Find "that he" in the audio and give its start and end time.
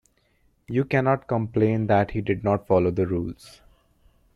1.85-2.21